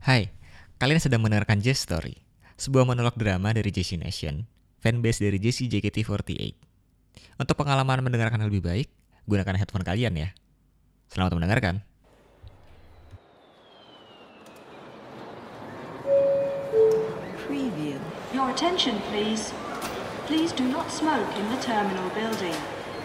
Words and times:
Hai, 0.00 0.32
kalian 0.80 0.96
sedang 0.96 1.20
mendengarkan 1.20 1.60
Jazz 1.60 1.84
Story, 1.84 2.16
sebuah 2.56 2.88
monolog 2.88 3.20
drama 3.20 3.52
dari 3.52 3.68
JC 3.68 4.00
Nation, 4.00 4.48
fanbase 4.80 5.20
dari 5.20 5.36
JC 5.36 5.68
JKT48. 5.68 6.56
Untuk 7.36 7.52
pengalaman 7.60 8.00
mendengarkan 8.00 8.40
lebih 8.48 8.64
baik, 8.64 8.88
gunakan 9.28 9.60
headphone 9.60 9.84
kalian 9.84 10.16
ya. 10.16 10.32
Selamat 11.12 11.36
mendengarkan. 11.36 11.84
Preview. 17.44 18.00
Your 18.32 18.48
attention, 18.48 19.04
please. 19.12 19.52
Please 20.24 20.56
do 20.56 20.64
not 20.64 20.88
smoke 20.88 21.28
in 21.36 21.44
the 21.52 21.60
terminal 21.60 22.08
building. 22.16 22.56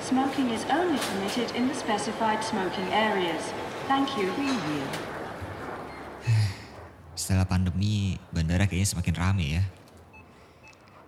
Smoking 0.00 0.56
is 0.56 0.64
only 0.72 0.96
permitted 0.96 1.52
in 1.52 1.68
the 1.68 1.76
specified 1.76 2.40
smoking 2.40 2.88
areas. 2.96 3.52
Thank 3.92 4.16
you. 4.16 4.32
Preview. 4.32 5.17
Setelah 7.28 7.44
pandemi, 7.44 8.16
bandara 8.32 8.64
kayaknya 8.64 8.88
semakin 8.88 9.14
rame 9.20 9.60
ya. 9.60 9.60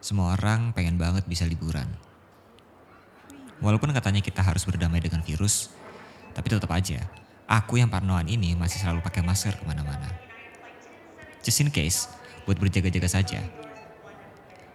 Semua 0.05 0.37
orang 0.37 0.77
pengen 0.77 1.01
banget 1.01 1.25
bisa 1.25 1.49
liburan. 1.49 1.89
Walaupun 3.65 3.89
katanya 3.97 4.21
kita 4.21 4.45
harus 4.45 4.69
berdamai 4.69 5.01
dengan 5.01 5.25
virus, 5.25 5.73
tapi 6.37 6.53
tetap 6.53 6.69
aja, 6.77 7.01
aku 7.49 7.81
yang 7.81 7.89
parnoan 7.89 8.29
ini 8.29 8.53
masih 8.53 8.85
selalu 8.85 9.01
pakai 9.01 9.25
masker 9.25 9.57
ke 9.57 9.65
mana-mana. 9.65 10.13
Just 11.41 11.65
in 11.65 11.73
case, 11.73 12.05
buat 12.45 12.61
berjaga-jaga 12.61 13.09
saja. 13.09 13.41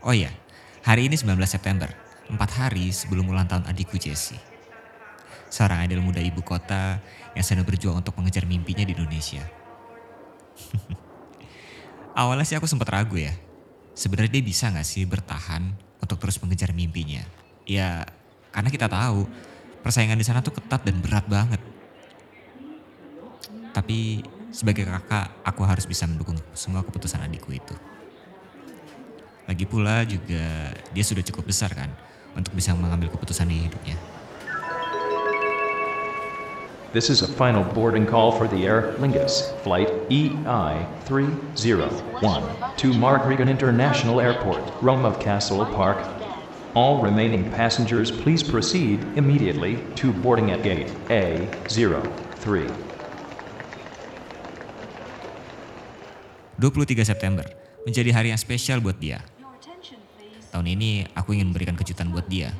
Oh 0.01 0.17
iya, 0.17 0.33
hari 0.81 1.05
ini 1.05 1.13
19 1.13 1.37
September, 1.45 1.93
empat 2.25 2.57
hari 2.57 2.89
sebelum 2.89 3.29
ulang 3.29 3.45
tahun 3.45 3.69
adikku 3.69 4.01
Jessie. 4.01 4.41
Seorang 5.53 5.85
idol 5.85 6.01
muda 6.01 6.25
ibu 6.25 6.41
kota 6.41 6.97
yang 7.37 7.45
sedang 7.45 7.69
berjuang 7.69 8.01
untuk 8.01 8.17
mengejar 8.17 8.49
mimpinya 8.49 8.81
di 8.81 8.97
Indonesia. 8.97 9.45
Awalnya 12.15 12.47
sih 12.47 12.55
aku 12.55 12.63
sempat 12.63 12.87
ragu 12.87 13.19
ya. 13.19 13.35
Sebenarnya 13.91 14.39
dia 14.39 14.43
bisa 14.43 14.71
gak 14.71 14.87
sih 14.87 15.03
bertahan 15.03 15.75
untuk 15.99 16.15
terus 16.15 16.39
mengejar 16.39 16.71
mimpinya? 16.71 17.27
Ya, 17.67 18.07
karena 18.55 18.71
kita 18.71 18.87
tahu 18.87 19.27
persaingan 19.83 20.15
di 20.15 20.23
sana 20.23 20.39
tuh 20.39 20.55
ketat 20.55 20.87
dan 20.87 21.03
berat 21.03 21.27
banget. 21.27 21.59
Tapi 23.75 24.23
sebagai 24.55 24.87
kakak, 24.87 25.43
aku 25.43 25.61
harus 25.67 25.83
bisa 25.83 26.07
mendukung 26.07 26.39
semua 26.55 26.87
keputusan 26.87 27.19
adikku 27.19 27.51
itu. 27.51 27.75
Lagi 29.43 29.67
pula 29.67 30.07
juga 30.07 30.71
dia 30.71 31.03
sudah 31.03 31.21
cukup 31.21 31.51
besar 31.51 31.75
kan 31.75 31.91
untuk 32.31 32.55
bisa 32.55 32.71
mengambil 32.71 33.11
keputusan 33.11 33.51
di 33.51 33.67
hidupnya. 33.67 33.99
This 36.95 37.11
is 37.11 37.19
a 37.19 37.27
final 37.27 37.59
boarding 37.75 38.07
call 38.07 38.31
for 38.31 38.47
the 38.47 38.63
Air 38.63 38.95
Lingus 39.03 39.51
Flight 39.67 39.91
E 40.07 40.31
EI301 40.47 42.39
to 42.79 42.87
Mark 42.95 43.27
Regan 43.27 43.51
International 43.51 44.23
Airport, 44.23 44.63
Rome 44.79 45.03
of 45.03 45.19
Castle 45.19 45.59
Park. 45.75 45.99
All 46.71 47.03
remaining 47.03 47.51
passengers 47.51 48.15
please 48.15 48.39
proceed 48.39 49.03
immediately 49.19 49.83
to 49.99 50.15
boarding 50.23 50.55
at 50.55 50.63
gate 50.63 50.87
A03. 51.11 52.71
23 56.63 57.03
September 57.03 57.43
menjadi 57.83 58.15
hari 58.15 58.31
yang 58.31 58.39
spesial 58.39 58.79
buat 58.79 58.95
dia. 59.03 59.19
Tahun 60.47 60.63
ini 60.63 61.11
aku 61.11 61.35
ingin 61.35 61.51
memberikan 61.51 61.75
kejutan 61.75 62.07
buat 62.07 62.31
dia. 62.31 62.55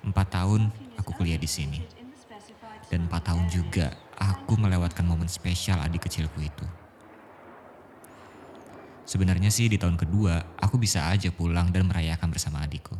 Empat 0.00 0.32
tahun 0.32 0.72
aku 0.96 1.12
kuliah 1.20 1.36
di 1.36 1.44
sini. 1.44 1.99
Dan 2.90 3.06
empat 3.06 3.30
tahun 3.30 3.46
juga 3.46 3.94
aku 4.18 4.58
melewatkan 4.58 5.06
momen 5.06 5.30
spesial 5.30 5.78
adik 5.78 6.10
kecilku 6.10 6.42
itu. 6.42 6.66
Sebenarnya 9.06 9.50
sih 9.50 9.66
di 9.66 9.78
tahun 9.78 9.98
kedua 9.98 10.58
aku 10.58 10.78
bisa 10.78 11.10
aja 11.10 11.34
pulang 11.34 11.70
dan 11.74 11.86
merayakan 11.86 12.30
bersama 12.30 12.62
adikku. 12.62 12.94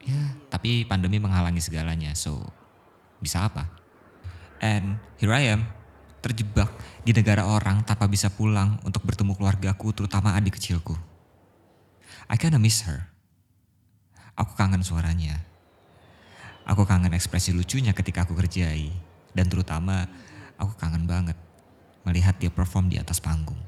Ya, 0.00 0.32
tapi 0.48 0.88
pandemi 0.88 1.20
menghalangi 1.20 1.60
segalanya, 1.60 2.16
so 2.16 2.40
bisa 3.20 3.44
apa? 3.44 3.68
And 4.64 4.96
here 5.20 5.32
I 5.36 5.52
am, 5.52 5.68
terjebak 6.24 6.72
di 7.04 7.12
negara 7.12 7.44
orang 7.44 7.84
tanpa 7.84 8.08
bisa 8.08 8.32
pulang 8.32 8.80
untuk 8.80 9.04
bertemu 9.04 9.36
keluargaku, 9.36 9.92
terutama 9.92 10.32
adik 10.40 10.56
kecilku. 10.56 10.96
I 12.32 12.40
kinda 12.40 12.56
miss 12.56 12.80
her. 12.88 13.12
Aku 14.40 14.56
kangen 14.56 14.80
suaranya. 14.80 15.49
Aku 16.68 16.84
kangen 16.84 17.12
ekspresi 17.16 17.54
lucunya 17.54 17.94
ketika 17.96 18.24
aku 18.24 18.36
kerjai. 18.36 18.92
Dan 19.30 19.46
terutama 19.46 20.10
aku 20.58 20.74
kangen 20.76 21.06
banget 21.06 21.38
melihat 22.04 22.36
dia 22.36 22.50
perform 22.50 22.90
di 22.90 22.98
atas 22.98 23.22
panggung. 23.22 23.58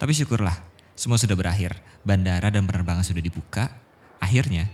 Tapi 0.00 0.12
syukurlah, 0.16 0.56
semua 0.96 1.20
sudah 1.20 1.36
berakhir. 1.36 1.76
Bandara 2.00 2.48
dan 2.48 2.64
penerbangan 2.64 3.04
sudah 3.04 3.20
dibuka. 3.20 3.68
Akhirnya, 4.16 4.72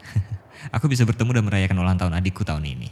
aku 0.76 0.88
bisa 0.88 1.04
bertemu 1.04 1.36
dan 1.36 1.44
merayakan 1.44 1.76
ulang 1.84 2.00
tahun 2.00 2.16
adikku 2.16 2.40
tahun 2.40 2.64
ini. 2.64 2.88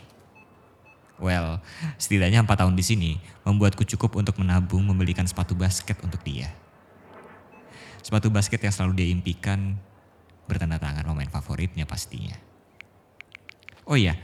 Well, 1.21 1.61
setidaknya 2.01 2.41
empat 2.45 2.65
tahun 2.65 2.77
di 2.77 2.85
sini 2.85 3.11
membuatku 3.45 3.85
cukup 3.85 4.17
untuk 4.17 4.41
menabung 4.41 4.81
membelikan 4.85 5.29
sepatu 5.29 5.53
basket 5.53 6.01
untuk 6.01 6.25
dia. 6.25 6.49
Sepatu 8.01 8.33
basket 8.33 8.65
yang 8.65 8.73
selalu 8.73 8.93
dia 8.97 9.09
impikan 9.13 9.77
bertanda 10.51 10.83
tangan 10.83 11.07
pemain 11.07 11.31
favoritnya 11.31 11.87
pastinya. 11.87 12.35
Oh 13.87 13.95
iya, 13.95 14.19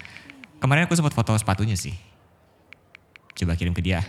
kemarin 0.59 0.91
aku 0.91 0.99
sempat 0.99 1.15
foto 1.15 1.39
sepatunya 1.39 1.79
sih. 1.79 1.95
Coba 3.39 3.55
kirim 3.55 3.71
ke 3.71 3.87
dia. 3.87 4.03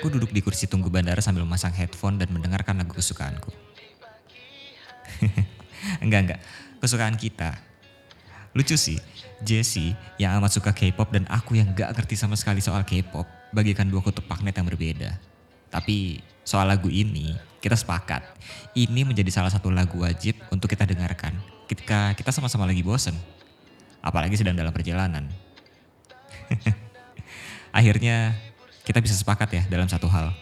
Aku 0.00 0.08
duduk 0.08 0.32
di 0.32 0.40
kursi 0.40 0.64
tunggu 0.64 0.88
bandara 0.88 1.20
sambil 1.20 1.44
memasang 1.44 1.76
headphone 1.76 2.16
dan 2.16 2.32
mendengarkan 2.32 2.72
lagu 2.80 2.96
kesukaanku. 2.96 3.52
enggak, 6.00 6.20
enggak. 6.24 6.40
Kesukaan 6.80 7.20
kita. 7.20 7.60
Lucu 8.56 8.80
sih, 8.80 8.96
Jessie 9.44 9.92
yang 10.16 10.40
amat 10.40 10.56
suka 10.56 10.72
K-pop 10.72 11.12
dan 11.12 11.28
aku 11.28 11.60
yang 11.60 11.76
gak 11.76 11.92
ngerti 11.92 12.16
sama 12.16 12.32
sekali 12.32 12.64
soal 12.64 12.80
K-pop 12.88 13.28
bagikan 13.52 13.92
dua 13.92 14.00
kutub 14.00 14.24
magnet 14.24 14.56
yang 14.56 14.64
berbeda. 14.64 15.20
Tapi 15.68 16.24
soal 16.48 16.72
lagu 16.72 16.88
ini, 16.88 17.36
kita 17.60 17.76
sepakat. 17.76 18.24
Ini 18.72 19.04
menjadi 19.04 19.28
salah 19.28 19.52
satu 19.52 19.68
lagu 19.68 20.00
wajib 20.00 20.32
untuk 20.48 20.72
kita 20.72 20.88
dengarkan 20.88 21.36
ketika 21.68 22.16
kita 22.16 22.32
sama-sama 22.32 22.64
lagi 22.64 22.80
bosen. 22.80 23.12
Apalagi 24.00 24.40
sedang 24.40 24.56
dalam 24.56 24.72
perjalanan. 24.72 25.28
Akhirnya 27.76 28.32
kita 28.84 28.98
bisa 29.00 29.14
sepakat 29.16 29.48
ya 29.52 29.62
dalam 29.68 29.86
satu 29.86 30.08
hal. 30.08 30.32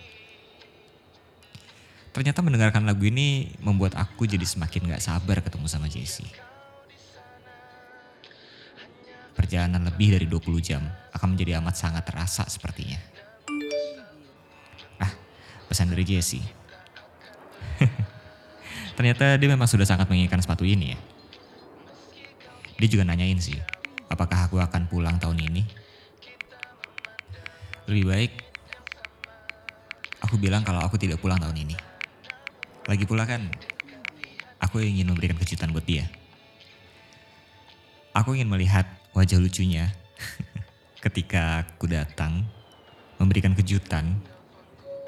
Ternyata 2.19 2.43
mendengarkan 2.43 2.82
lagu 2.82 3.06
ini 3.06 3.54
membuat 3.62 3.94
aku 3.94 4.26
jadi 4.26 4.43
semakin 4.43 4.91
gak 4.91 5.04
sabar 5.04 5.38
ketemu 5.38 5.66
sama 5.71 5.87
Jessie. 5.87 6.26
Perjalanan 9.38 9.87
lebih 9.87 10.19
dari 10.19 10.27
20 10.27 10.59
jam 10.59 10.82
akan 11.15 11.38
menjadi 11.38 11.62
amat 11.62 11.78
sangat 11.78 12.03
terasa 12.03 12.43
sepertinya. 12.50 12.98
Ah, 14.98 15.15
pesan 15.71 15.94
dari 15.94 16.03
Jessie. 16.03 16.43
Ternyata 18.98 19.38
dia 19.38 19.47
memang 19.47 19.71
sudah 19.71 19.87
sangat 19.87 20.10
menginginkan 20.10 20.43
sepatu 20.43 20.66
ini 20.66 20.91
ya. 20.91 20.98
Dia 22.82 22.88
juga 22.91 23.06
nanyain 23.06 23.38
sih, 23.38 23.59
apakah 24.10 24.51
aku 24.51 24.59
akan 24.59 24.91
pulang 24.91 25.22
tahun 25.22 25.39
ini? 25.39 25.63
Lebih 27.89 28.05
baik 28.05 28.33
aku 30.29 30.37
bilang 30.37 30.61
kalau 30.61 30.85
aku 30.85 31.01
tidak 31.01 31.17
pulang 31.25 31.41
tahun 31.41 31.57
ini. 31.57 31.77
Lagi 32.85 33.09
pula 33.09 33.25
kan, 33.25 33.49
aku 34.61 34.85
ingin 34.85 35.09
memberikan 35.09 35.41
kejutan 35.41 35.73
buat 35.73 35.89
dia. 35.89 36.05
Aku 38.13 38.37
ingin 38.37 38.53
melihat 38.53 38.85
wajah 39.17 39.41
lucunya 39.41 39.89
ketika 41.05 41.65
aku 41.65 41.89
datang, 41.89 42.45
memberikan 43.17 43.57
kejutan, 43.57 44.21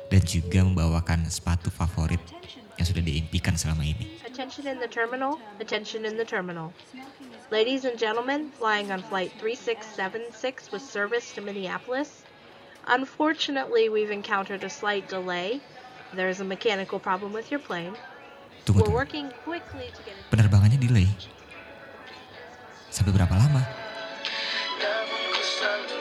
dan 0.09 0.23
juga 0.25 0.65
membawakan 0.65 1.29
sepatu 1.29 1.69
favorit 1.69 2.21
yang 2.81 2.87
sudah 2.89 3.05
diimpikan 3.05 3.61
selama 3.61 3.85
ini. 3.85 4.25
Attention 4.25 4.65
in 4.65 4.81
the 4.81 4.89
terminal. 4.89 5.37
Attention 5.61 6.09
in 6.09 6.17
the 6.17 6.25
terminal. 6.25 6.73
Ladies 7.53 7.85
and 7.85 8.01
gentlemen, 8.01 8.49
flying 8.57 8.89
on 8.89 9.05
flight 9.05 9.37
3676 9.37 10.73
with 10.73 10.81
service 10.81 11.37
to 11.37 11.45
Minneapolis. 11.45 12.25
Unfortunately, 12.87 13.89
we've 13.89 14.11
encountered 14.11 14.65
a 14.65 14.71
slight 14.71 15.09
delay. 15.09 15.61
There's 16.13 16.41
a 16.41 16.45
mechanical 16.45 16.99
problem 16.99 17.33
with 17.33 17.51
your 17.51 17.61
plane. 17.61 17.95
Tunggu, 18.65 18.83
We're 18.83 18.89
tunggu. 18.89 18.93
working 18.93 19.27
quickly 19.45 19.89
to 19.95 20.01
get 20.03 20.15
it. 20.19 20.25
Penerbangannya 20.29 20.81
delay. 20.81 21.07
Sampai 22.91 23.15
berapa 23.15 23.31
lama? 23.31 23.63
Namun 24.83 25.21
ku 25.31 25.43
selalu 25.45 26.00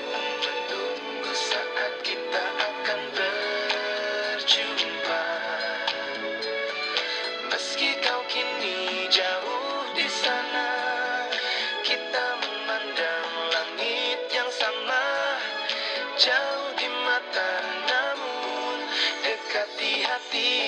di 20.32 20.59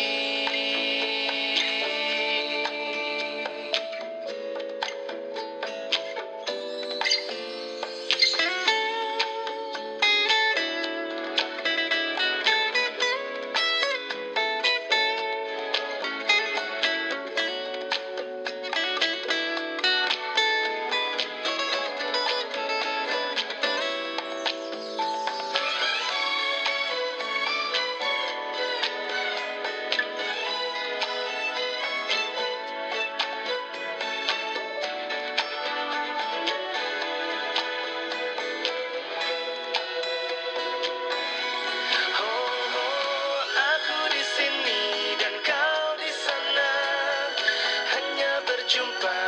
de 48.72 48.80
um 48.80 48.90
pai. 49.02 49.21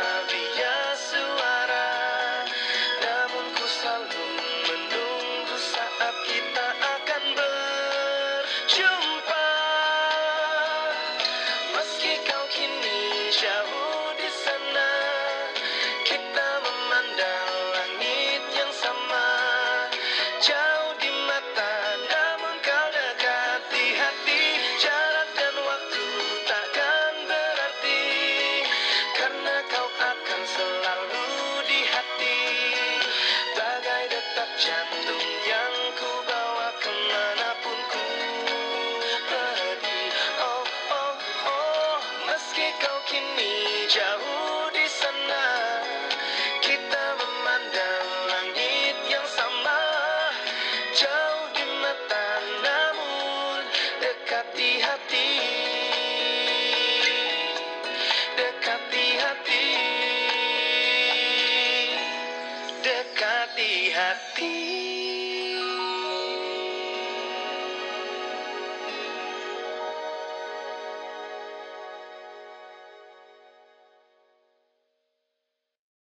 be 63.56 63.90
happy. 63.90 65.03